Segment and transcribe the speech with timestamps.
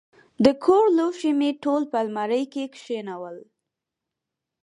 [0.43, 3.37] د کور لوښي مې ټول په المارۍ کې کښېنول.